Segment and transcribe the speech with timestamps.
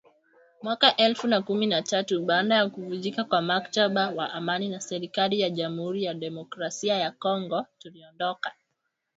[0.63, 5.39] Mwaka elfu na kumi na tatu, baada ya kuvunjika kwa mkataba wa amani na serikali
[5.39, 8.51] ya Jamuhuri ya Demokrasia ya Kongo, tuliondoka